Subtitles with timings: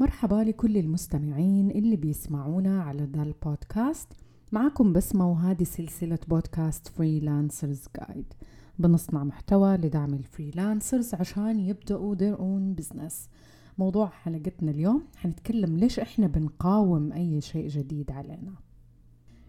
[0.00, 4.08] مرحبا لكل المستمعين اللي بيسمعونا على ذا البودكاست
[4.52, 8.32] معكم بسمة وهذه سلسلة بودكاست Freelancers Guide
[8.78, 13.14] بنصنع محتوى لدعم ال freelancers عشان يبدأوا their own business.
[13.78, 18.52] موضوع حلقتنا اليوم حنتكلم ليش إحنا بنقاوم أي شيء جديد علينا.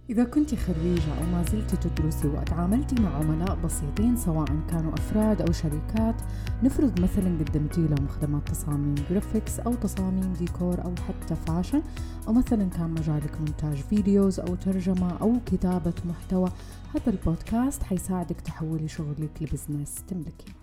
[0.09, 5.51] إذا كنت خريجة أو ما زلت تدرسي وتعاملتي مع عملاء بسيطين سواء كانوا أفراد أو
[5.51, 6.15] شركات
[6.63, 11.81] نفرض مثلا قدمتي لهم خدمات تصاميم graphics أو تصاميم ديكور أو حتى fashion
[12.27, 16.50] أو مثلا كان مجالك مونتاج videos أو ترجمة أو كتابة محتوى
[16.95, 20.58] هذا البودكاست حيساعدك تحولي شغلك ل business تملكيه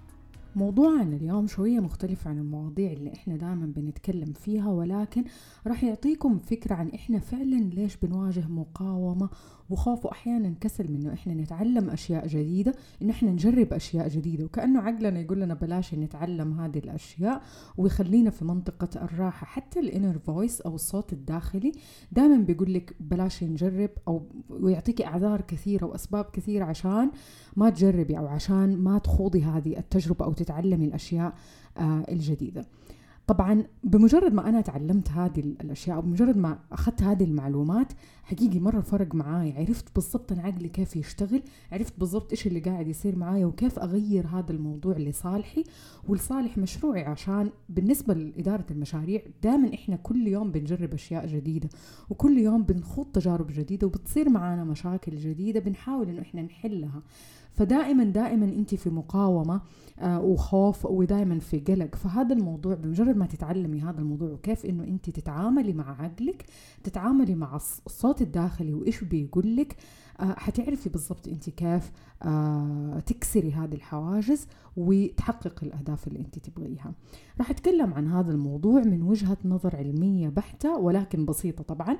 [0.56, 5.24] موضوعنا اليوم شوية مختلف عن المواضيع اللي إحنا دائما بنتكلم فيها ولكن
[5.66, 9.28] راح يعطيكم فكرة عن إحنا فعلا ليش بنواجه مقاومة
[9.70, 14.44] وخوف واحيانا كسل من إنه إحنا نتعلم أشياء جديدة انه إحنا نجرب أشياء جديدة.
[14.44, 17.42] وكأنه عقلنا يقول لنا بلاش نتعلم هذه الأشياء
[17.76, 19.46] ويخلينا في منطقة الراحة.
[19.46, 21.72] حتى ال inner voice أو الصوت الداخلي
[22.12, 27.10] دائما بيقول لك بلاش نجرب أو ويعطيكي إعذار كثيرة وأسباب كثيرة عشان
[27.56, 31.34] ما تجربي أو عشان ما تخوضي هذه التجربة أو تتعلمي الأشياء
[31.78, 32.66] آه الجديدة.
[33.26, 37.92] طبعا بمجرد ما أنا تعلمت هذه الأشياء وبمجرد ما أخذت هذه المعلومات
[38.24, 39.52] حقيقي مرة فرق معاي.
[39.52, 44.26] عرفت بالضبط أنا عقلي كيف يشتغل عرفت بالضبط إيش اللي قاعد يصير معايا وكيف أغير
[44.26, 45.64] هذا الموضوع لصالحي.
[46.08, 51.68] ولصالح مشروعي عشان بالنسبة لإدارة المشاريع دائما إحنا كل يوم بنجرب أشياء جديدة
[52.10, 57.02] وكل يوم بنخوض تجارب جديدة وبتصير معانا مشاكل جديدة بنحاول إنه إحنا نحلها.
[57.56, 59.60] فدائما دائما أنت في مقاومة
[59.98, 61.94] آه وخوف ودائما في قلق.
[61.94, 66.44] فهذا الموضوع بمجرد ما تتعلمي هذا الموضوع وكيف إنه أنت تتعاملي مع عقلك
[66.84, 69.76] تتعاملي مع الصوت الداخلي وإيش بيقول لك
[70.20, 76.92] حتعرفي بالضبط انت كيف آه تكسري هذه الحواجز وتحقق الأهداف اللي انت تبغيها.
[77.38, 81.96] راح أتكلم عن هذا الموضوع من وجهة نظر علمية بحتة ولكن بسيطة طبعا.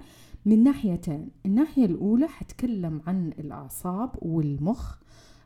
[0.47, 4.97] من ناحيتين الناحية الأولى حتكلم عن الأعصاب والمخ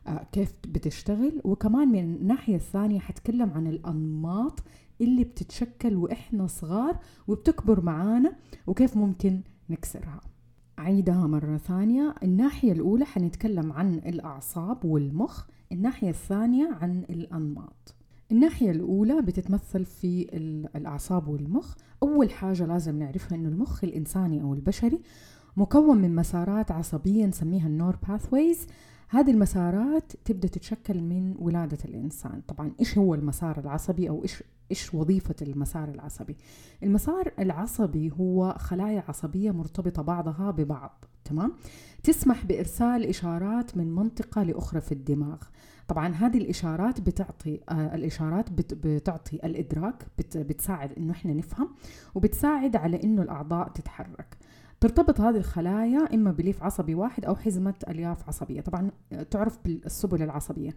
[0.07, 1.41] آه كيف بتشتغل.
[1.43, 4.63] وكمان من الناحية الثانية حتكلم عن الأنماط
[5.01, 8.35] اللي بتتشكل وإحنا صغار وبتكبر معانا
[8.67, 10.21] وكيف ممكن نكسرها.
[10.81, 12.15] عيدها مرة ثانية.
[12.23, 17.95] الناحية الأولى حنتكلم عن الأعصاب والمخ الناحية الثانية عن الأنماط.
[18.31, 20.27] الناحية الأولى بتتمثل في
[20.75, 21.75] الأعصاب والمخ.
[22.03, 24.99] أول حاجة لازم نعرفها أنه المخ الإنساني أو البشري
[25.57, 28.67] مكون من مسارات عصبية نسميها النور باثويز
[29.13, 32.41] هذه المسارات تبدأ تتشكل من ولادة الإنسان.
[32.47, 36.35] طبعا إيش هو المسار العصبي أو إيش إيش وظيفة المسار العصبي؟
[36.83, 41.53] المسار العصبي هو خلايا عصبية مرتبطة بعضها ببعض تمام؟
[42.03, 45.37] تسمح بإرسال إشارات من منطقة لأخرى في الدماغ.
[45.87, 51.69] طبعا هذه الإشارات بتعطي آه الإشارات بت بتعطي الإدراك بت بتساعد إنه إحنا نفهم
[52.15, 54.37] وبتساعد على إنه الأعضاء تتحرك.
[54.81, 58.61] ترتبط هذه الخلايا إما بليف عصبي واحد أو حزمة ألياف عصبية.
[58.61, 58.91] طبعا
[59.31, 60.71] تعرف بالسبل العصبية.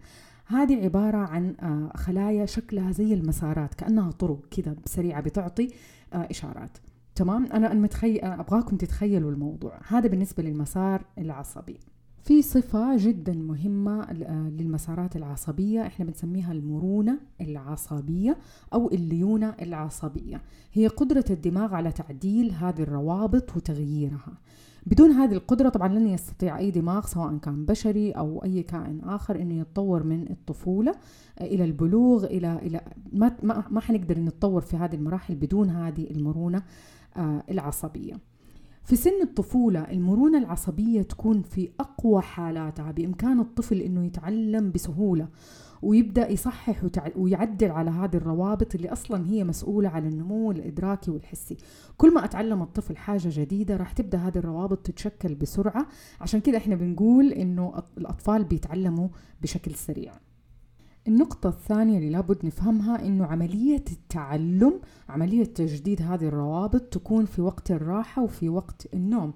[0.45, 1.55] هذه عبارة عن
[1.95, 5.67] خلايا شكلها زي المسارات كأنها طرق كذا سريعة بتعطي
[6.13, 6.77] إشارات.
[7.15, 9.79] تمام؟ أنا متخيل أبغاكم تتخيلوا الموضوع.
[9.87, 11.79] هذا بالنسبة للمسار العصبي.
[12.25, 14.13] في صفة جدا مهمة
[14.49, 15.81] للمسارات العصبية.
[15.81, 18.37] إحنا بنسميها المرونة العصبية
[18.73, 20.41] أو الليونة العصبية.
[20.73, 24.37] هي قدرة الدماغ على تعديل هذه الروابط وتغييرها.
[24.85, 29.41] بدون هذه القدرة طبعا لن يستطيع أي دماغ سواء كان بشري أو أي كائن آخر
[29.41, 30.95] إنه يتطور من الطفولة
[31.41, 32.81] إلى البلوغ إلى إلى
[33.13, 36.63] ما ما, ما حنقدر نتطور في هذه المراحل بدون هذه المرونة
[37.51, 38.34] العصبية.
[38.85, 45.27] في سن الطفولة المرونة العصبية تكون في أقوى حالاتها بإمكان الطفل إنه يتعلم بسهولة
[45.81, 46.83] ويبدأ يصحح
[47.15, 51.57] ويعدل على هذه الروابط اللي أصلا هي مسؤولة على النمو الإدراكي والحسي.
[51.97, 55.87] كل ما أتعلم الطفل حاجة جديدة راح تبدأ هذه الروابط تتشكل بسرعة.
[56.21, 59.07] عشان كده إحنا بنقول إنه الأطفال بيتعلموا
[59.41, 60.13] بشكل سريع.
[61.07, 64.73] النقطة الثانية اللي لابد نفهمها إنه عملية التعلم
[65.09, 69.33] عملية تجديد هذه الروابط تكون في وقت الراحة وفي وقت النوم.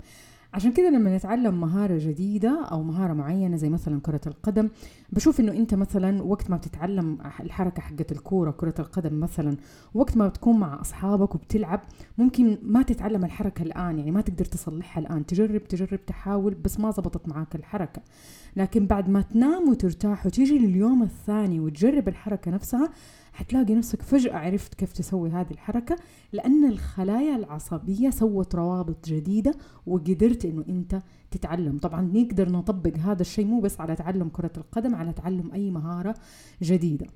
[0.53, 4.69] عشان كده لما نتعلم مهارة جديدة أو مهارة معينة زي مثلا كرة القدم
[5.09, 9.57] بشوف إنه أنت مثلا وقت ما بتتعلم الحركة حقت الكورة كرة القدم مثلا
[9.93, 11.81] وقت ما بتكون مع أصحابك وبتلعب
[12.17, 15.25] ممكن ما تتعلم الحركة الآن يعني ما تقدر تصلحها الآن.
[15.25, 18.01] تجرب تجرب تحاول بس ما زبطت معاك الحركة.
[18.55, 22.89] لكن بعد ما تنام وترتاح وتيجي لليوم الثاني وتجرب الحركة نفسها
[23.33, 25.95] حتلاقي نفسك فجأة عرفت كيف تسوي هذه الحركة
[26.33, 29.53] لأن الخلايا العصبية سوت روابط جديدة
[29.85, 31.77] وقدرت إنه أنت تتعلم.
[31.77, 36.15] طبعا نقدر نطبق هذا الشيء مو بس على تعلم كرة القدم على تعلم أي مهارة
[36.61, 37.07] جديدة.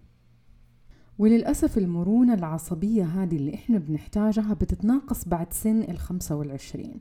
[1.19, 6.99] وللأسف المرونة العصبية هذه اللي إحنا بنحتاجها بتتناقص بعد سن الخمسة والعشرين.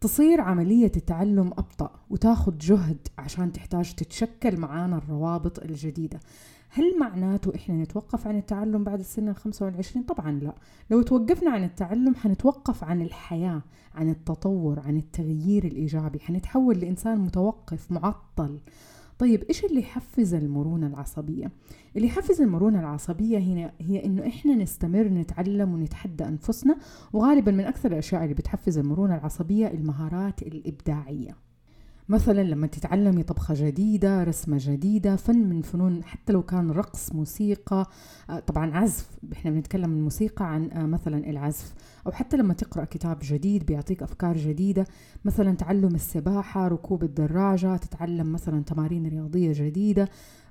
[0.00, 6.20] تصير عملية التعلم أبطأ وتاخد جهد عشان تحتاج تتشكل معانا الروابط الجديدة.
[6.70, 10.54] هل معناته إحنا نتوقف عن التعلم بعد السن الخمسة والعشرين؟ طبعا لا.
[10.90, 13.62] لو توقفنا عن التعلم حنتوقف عن الحياة
[13.94, 16.18] عن التطور عن التغيير الإيجابي.
[16.18, 18.58] حنتحول لإنسان متوقف معطل.
[19.18, 21.50] طيب إيش اللي يحفز المرونة العصبية؟
[21.96, 26.76] اللي يحفز المرونة العصبية هنا هي إنه إحنا نستمر نتعلم ونتحدى أنفسنا
[27.12, 31.47] وغالبا من أكثر الأشياء اللي بتحفز المرونة العصبية المهارات الإبداعية.
[32.08, 37.86] مثلا لما تتعلمي طبخة جديدة رسمة جديدة فن من فنون حتى لو كان رقص موسيقى
[38.30, 39.08] آه، طبعا عزف.
[39.32, 41.74] إحنا بنتكلم الموسيقى عن آه، مثلا العزف.
[42.06, 44.86] أو حتى لما تقرأ كتاب جديد بيعطيك أفكار جديدة.
[45.24, 50.08] مثلا تعلم السباحة ركوب الدراجة تتعلم مثلا تمارين رياضية جديدة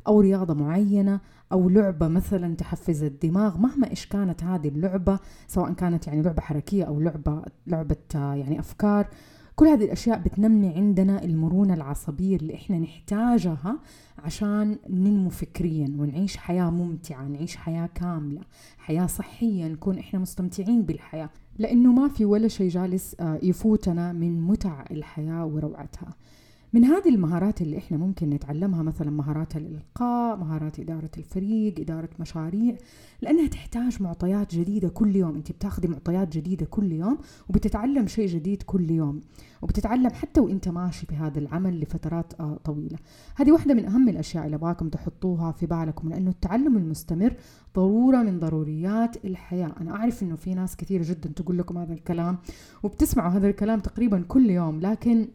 [0.07, 1.19] أو رياضة معينة
[1.51, 3.57] أو لعبة مثلا تحفز الدماغ.
[3.57, 8.59] مهما إيش كانت هذه اللعبة سواء كانت يعني لعبة حركية أو لعبة لعبة آه، يعني
[8.59, 9.07] أفكار
[9.59, 13.79] كل هذه الأشياء بتنمي عندنا المرونة العصبية اللي إحنا نحتاجها
[14.19, 18.41] عشان ننمو فكريا ونعيش حياة ممتعة نعيش حياة كاملة
[18.77, 21.29] حياة صحية نكون إحنا مستمتعين بالحياة.
[21.59, 26.09] لأنه ما في ولا شيء جالس آه، يفوتنا من متع الحياة وروعتها.
[26.73, 32.75] من هذه المهارات اللي إحنا ممكن نتعلمها مثلا مهارات الإلقاء مهارات إدارة الفريق إدارة مشاريع
[33.21, 35.35] لأنها تحتاج معطيات جديدة كل يوم.
[35.35, 37.17] أنت بتاخذي معطيات جديدة كل يوم
[37.49, 39.21] وبتتعلم شيء جديد كل يوم
[39.61, 42.97] وبتتعلم حتى وإنت ماشي بهذا العمل لفترات آه، طويلة.
[43.35, 47.33] هذه واحدة من أهم الأشياء اللي ابغاكم تحطوها في بالكم لأنه التعلم المستمر
[47.75, 49.71] ضرورة من ضروريات الحياة.
[49.81, 52.37] أنا أعرف إنه في ناس كثير جدا تقول لكم هذا الكلام
[52.83, 55.27] وبتسمعوا هذا الكلام تقريبا كل يوم لكن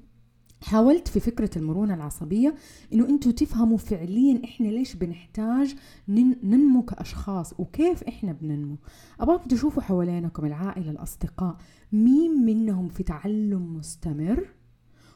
[0.62, 2.54] حاولت في فكرة المرونة العصبية
[2.92, 5.74] إنه أنتوا تفهموا فعليا إحنا ليش بنحتاج
[6.08, 8.76] ننمو كأشخاص وكيف إحنا بننمو.
[9.20, 11.56] أبغاكم تشوفوا حوالينكم العائلة الأصدقاء
[11.92, 14.48] مين منهم في تعلم مستمر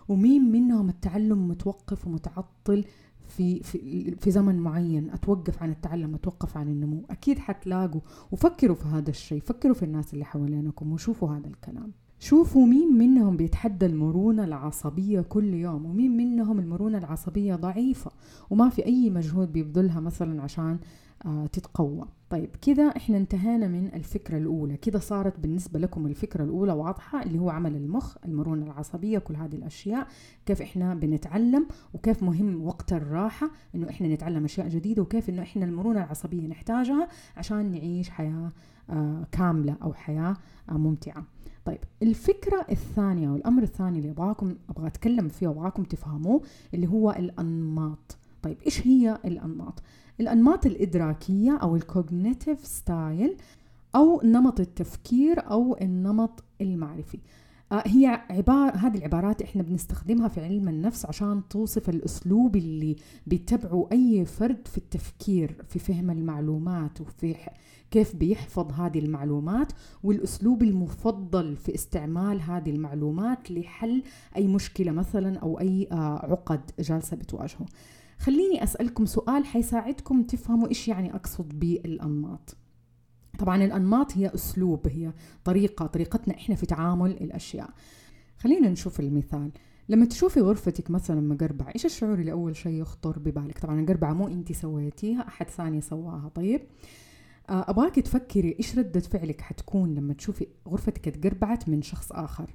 [0.09, 2.85] ومين منهم التعلم متوقف ومتعطل
[3.29, 5.11] في في في زمن معين.
[5.11, 7.05] أتوقف عن التعلم أتوقف عن النمو.
[7.11, 8.01] أكيد حتلاقوا.
[8.33, 9.41] وفكروا في هذا الشيء.
[9.41, 11.93] فكروا في الناس اللي حوالينكم وشوفوا هذا الكلام.
[12.19, 18.11] شوفوا مين منهم بيتحدى المرونة العصبية كل يوم ومين منهم المرونة العصبية ضعيفة
[18.51, 20.79] وما في أي مجهود بيبذلها مثلا عشان
[21.27, 22.07] آه تتقوى.
[22.31, 24.77] طيب كده إحنا انتهينا من الفكرة الأولى.
[24.77, 29.55] كده صارت بالنسبة لكم الفكرة الأولى واضحة اللي هو عمل المخ المرونة العصبية كل هذه
[29.55, 30.07] الأشياء.
[30.47, 35.65] كيف إحنا بنتعلم وكيف مهم وقت الراحة إنه إحنا نتعلم أشياء جديدة وكيف إنه إحنا
[35.65, 38.53] المرونة العصبية نحتاجها عشان نعيش حياة
[38.91, 40.37] آه كاملة أو حياة
[40.71, 41.25] آه ممتعة.
[41.65, 46.43] طيب الفكرة الثانية والأمر الثاني اللي أبغاكم أبغى أتكلم فيه وأبغاكم تفهموه
[46.75, 48.17] اللي هو الأنماط.
[48.47, 49.83] طيب إيش هي الأنماط؟
[50.21, 53.37] الأنماط الإدراكية أو ال cognitive style
[53.95, 57.19] أو نمط التفكير أو النمط المعرفي
[57.73, 62.97] آه، هي عبارة هذه العبارات إحنا بنستخدمها في علم النفس عشان توصف الأسلوب اللي
[63.27, 67.35] بيتبعه أي فرد في التفكير في فهم المعلومات وفي
[67.91, 69.73] كيف بيحفظ هذه المعلومات
[70.03, 74.03] والأسلوب المفضل في استعمال هذه المعلومات لحل
[74.37, 77.67] أي مشكلة مثلا أو أي آه، عقد جالسة بتواجهه
[78.19, 82.57] خليني أسألكم سؤال حيساعدكم تفهموا إيش يعني أقصد بالأنماط.
[83.39, 85.13] طبعا الأنماط هي أسلوب هي
[85.45, 87.71] طريقة طريقتنا إحنا في تعامل الأشياء.
[88.39, 89.51] خلينا نشوف المثال.
[89.89, 94.29] لما تشوفي غرفتك مثلا مقربعة إيش الشعور اللي أول شيء يخطر ببالك؟ طبعا القربعة مو
[94.29, 96.31] انت سويتيها أحد ثاني سواها.
[96.35, 96.61] طيب
[97.51, 102.51] آه، ابغاك تفكري إيش ردة فعلك حتكون لما تشوفي غرفتك اتقربعت من شخص آخر؟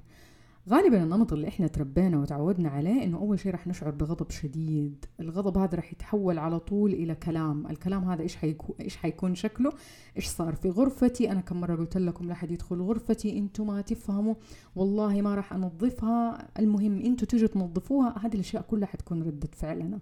[0.68, 5.04] غالبا النمط اللي إحنا تربينا وتعودنا عليه إنه أول شيء راح نشعر بغضب شديد.
[5.20, 7.66] الغضب هذا راح يتحول على طول إلى كلام.
[7.66, 9.72] الكلام هذا إيش حيكون إيش حيكون شكله؟
[10.16, 13.80] إيش صار في غرفتي؟ أنا كم مرة قلت لكم لا حد يدخل غرفتي أنتم ما
[13.80, 14.34] تفهموا.
[14.76, 16.48] والله ما راح أنظفها.
[16.58, 18.14] المهم أنتم تجوا تنظفوها.
[18.18, 19.98] هذه الأشياء كلها حتكون ردة فعلنا.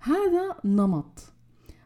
[0.00, 1.32] هذا نمط.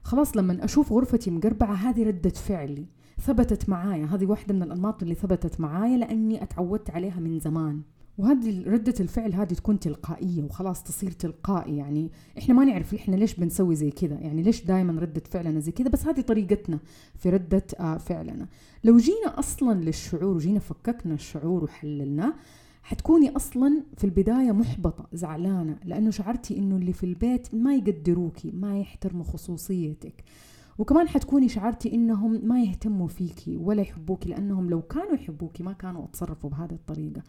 [0.03, 2.87] خلاص لما أشوف غرفتي مقربعة هذه ردة فعلي.
[3.21, 4.05] ثبتت معايا.
[4.05, 7.83] هذه واحدة من الأنماط اللي ثبتت معايا لأني أتعودت عليها من زمان.
[8.21, 12.11] وهذه ردة الفعل هذه تكون تلقائية وخلاص تصير تلقائي يعني.
[12.39, 15.89] إحنا ما نعرف إحنا ليش بنسوي زي كذا يعني ليش دائما ردة فعلنا زي كذا
[15.89, 16.79] بس هذه طريقتنا
[17.19, 18.49] في ردة آه، فعلنا.
[18.85, 22.35] لو جينا أصلا للشعور وجينا فككنا الشعور وحللناه
[22.83, 28.81] حتكوني أصلا في البداية محبطة زعلانة لأنه شعرتي إنه اللي في البيت ما يقدروكي ما
[28.81, 30.25] يحترموا خصوصيتك.
[30.79, 36.05] وكمان حتكوني شعرتي إنهم ما يهتموا فيكي ولا يحبوكي لأنهم لو كانوا يحبوكي ما كانوا
[36.05, 37.23] أتصرفوا بهذه الطريقة.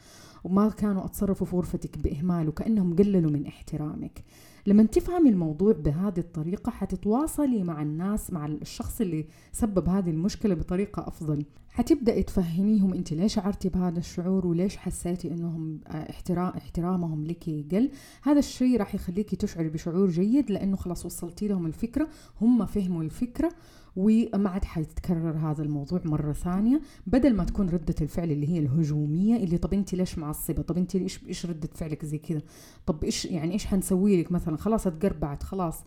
[0.43, 4.23] وما كانوا أتصرفوا في غرفتك بإهمال وكأنهم قللوا من احترامك.
[4.67, 11.07] لما تفهمي الموضوع بهذه الطريقة حتتواصلي مع الناس مع الشخص اللي سبب هذه المشكلة بطريقة
[11.07, 11.45] أفضل.
[11.71, 17.91] حتبدأي تفهميهم أنت ليش شعرتي بهذا الشعور وليش حسيتي إنهم احترام احترامهم لك قل
[18.23, 22.07] هذا الشيء راح يخليكي تشعري بشعور جيد لأنه خلاص وصلتي لهم الفكرة
[22.41, 23.51] هم فهموا الفكرة
[23.95, 26.81] وما عاد حيتكرر هذا الموضوع مرة ثانية.
[27.07, 30.95] بدل ما تكون ردة الفعل اللي هي الهجومية اللي طب أنت ليش معصبة؟ طب أنت
[30.95, 32.41] إيش إيش ردة فعلك زي كذا؟
[32.85, 35.83] طب إيش يعني إيش حنسوي لك مثلا؟ خلاص اتقربعت خلاص.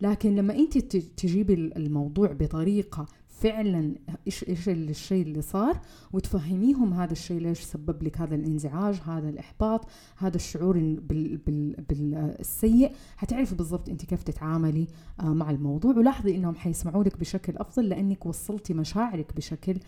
[0.00, 3.06] لكن لما أنت تجيبي الموضوع بطريقة
[3.40, 3.94] فعلا
[4.26, 5.80] إيش إيش الشيء اللي صار؟
[6.12, 12.92] وتفهميهم هذا الشيء ليش سبب لك هذا الانزعاج هذا الإحباط هذا الشعور بال بال بالسيء.
[13.16, 14.86] حتعرفي بالضبط انت كيف تتعاملي
[15.20, 15.94] آه، مع الموضوع.
[15.94, 19.78] ولاحظي إنهم حيسمعوا لك بشكل أفضل لأنك وصلتي مشاعرك بشكل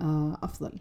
[0.00, 0.72] آه، أفضل.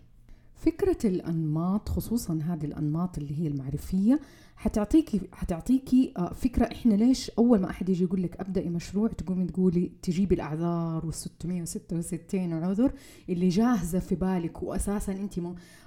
[0.57, 4.19] فكرة الأنماط خصوصا هذه الأنماط اللي هي المعرفية
[4.55, 9.45] حتعطيكي حتعطيكي آه، فكرة إحنا ليش أول ما أحد يجي يقول لك أبدأي مشروع تقومي
[9.45, 12.91] تقولي تجيبي الأعذار وال 666 عذر
[13.29, 15.39] اللي جاهزة في بالك وأساسا أنت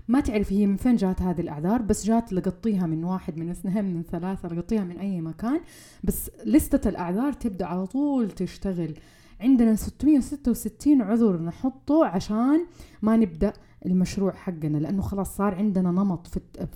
[0.09, 3.85] ما تعرفي هي من فين جات هذه الأعذار بس جات لقطيها من واحد من اثنين
[3.85, 5.61] من ثلاثة لقطيها من أي مكان.
[6.05, 8.95] بس لستة الأعذار تبدأ على طول تشتغل.
[9.41, 12.67] عندنا 666 عذر نحطه عشان
[13.03, 13.53] ما نبدأ
[13.87, 16.27] المشروع حقنا لأنه خلاص صار عندنا نمط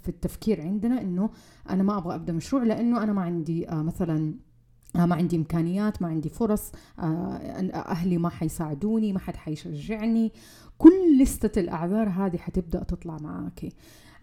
[0.02, 1.30] في التفكير عندنا إنه
[1.70, 4.34] أنا ما أبغى أبدأ مشروع لأنه أنا ما عندي آه مثلا
[4.96, 7.02] آه ما عندي إمكانيات ما عندي فرص آه
[7.74, 10.32] أهلي ما حيساعدوني ما حد حيشجعني.
[10.78, 13.72] كل لستة الأعذار هذه حتبدأ تطلع معاكي.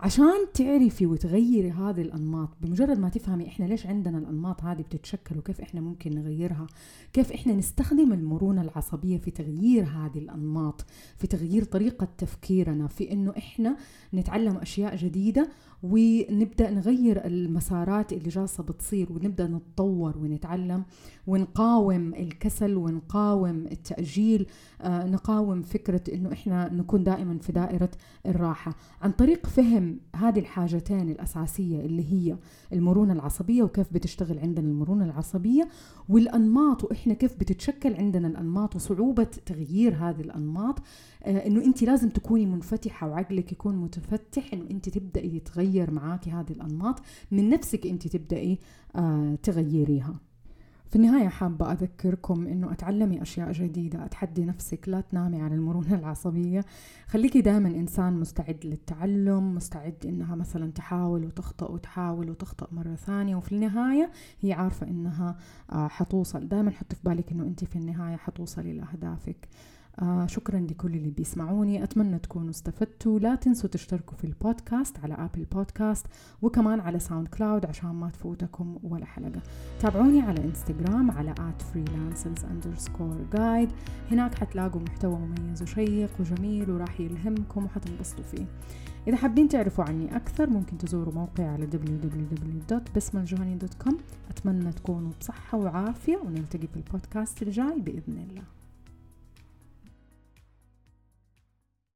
[0.01, 5.61] عشان تعرفي وتغيري هذه الأنماط بمجرد ما تفهمي إحنا ليش عندنا الأنماط هذه بتتشكل وكيف
[5.61, 6.67] إحنا ممكن نغيرها
[7.13, 10.85] كيف إحنا نستخدم المرونة العصبية في تغيير هذه الأنماط
[11.17, 13.77] في تغيير طريقة تفكيرنا في إنه إحنا
[14.13, 15.49] نتعلم أشياء جديدة
[15.83, 20.83] ونبدأ نغير المسارات اللي جالسة بتصير ونبدأ نتطور ونتعلم
[21.27, 24.45] ونقاوم الكسل ونقاوم التأجيل
[24.81, 27.89] آه نقاوم فكرة إنه إحنا نكون دائما في دائرة
[28.25, 28.75] الراحة.
[29.01, 32.37] عن طريق فهم هذه الحاجتين الأساسية اللي هي
[32.73, 35.67] المرونة العصبية وكيف بتشتغل عندنا المرونة العصبية
[36.09, 40.79] والأنماط وإحنا كيف بتتشكل عندنا الأنماط وصعوبة تغيير هذه الأنماط
[41.23, 45.39] آه إنه أنت لازم تكوني منفتحة وعقلك يكون متفتح إنه أنت تبدأي
[45.71, 47.01] تتغير معاكي هذه الأنماط
[47.31, 48.59] من نفسك أنت تبدأي
[48.95, 50.15] آه تغيريها.
[50.89, 56.65] في النهاية حابة أذكركم إنه أتعلمي أشياء جديدة أتحدي نفسك لا تنامي على المرونة العصبية.
[57.07, 63.51] خليكي دائما إنسان مستعد للتعلم مستعد إنها مثلا تحاول وتخطأ وتحاول وتخطأ مرة ثانية وفي
[63.51, 64.11] النهاية
[64.41, 65.37] هي عارفة إنها
[65.71, 66.47] آه، حتوصل.
[66.47, 69.47] دائما حطي في بالك إنه أنت في النهاية حتوصلي لأهدافك.
[70.01, 71.83] آه شكرا لكل اللي بيسمعوني.
[71.83, 73.19] أتمنى تكونوا استفدتوا.
[73.19, 76.05] لا تنسوا تشتركوا في البودكاست على Apple Podcast
[76.41, 79.41] وكمان على SoundCloud عشان ما تفوتكم ولا حلقة.
[79.79, 83.69] تابعوني على انستغرام على at freelancers underscore guide.
[84.11, 88.45] هناك حتلاقوا محتوى مميز وشيق وجميل وراح يلهمكم وحتنبسطوا فيه.
[89.07, 93.93] إذا حابين تعرفوا عني أكثر ممكن تزوروا موقعي على www.بسمالجهني.com
[94.29, 98.43] أتمنى تكونوا بصحة وعافية ونلتقي في البودكاست الجاي بإذن الله.